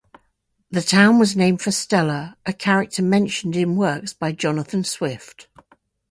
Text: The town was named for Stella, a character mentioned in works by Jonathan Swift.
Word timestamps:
The 0.71 0.81
town 0.81 1.19
was 1.19 1.35
named 1.37 1.61
for 1.61 1.69
Stella, 1.69 2.35
a 2.43 2.53
character 2.53 3.03
mentioned 3.03 3.55
in 3.55 3.75
works 3.75 4.13
by 4.13 4.31
Jonathan 4.31 4.83
Swift. 4.83 5.47